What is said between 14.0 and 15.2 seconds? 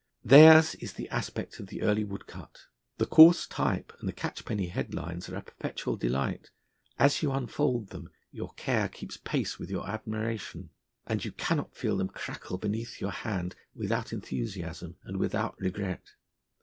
enthusiasm and